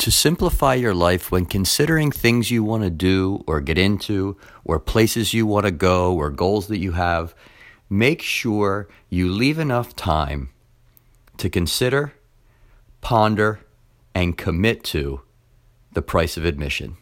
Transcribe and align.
To 0.00 0.10
simplify 0.10 0.76
your 0.76 0.94
life 0.94 1.30
when 1.30 1.44
considering 1.44 2.10
things 2.10 2.50
you 2.50 2.64
want 2.64 2.84
to 2.84 2.90
do 2.90 3.44
or 3.46 3.60
get 3.60 3.76
into, 3.76 4.38
or 4.64 4.80
places 4.80 5.34
you 5.34 5.44
want 5.44 5.66
to 5.66 5.70
go, 5.70 6.14
or 6.14 6.30
goals 6.30 6.68
that 6.68 6.78
you 6.78 6.92
have, 6.92 7.34
make 7.90 8.22
sure 8.22 8.88
you 9.10 9.30
leave 9.30 9.58
enough 9.58 9.94
time 9.94 10.48
to 11.36 11.50
consider, 11.50 12.14
ponder, 13.02 13.60
and 14.14 14.38
commit 14.38 14.84
to 14.84 15.20
the 15.92 16.00
price 16.00 16.38
of 16.38 16.46
admission. 16.46 16.96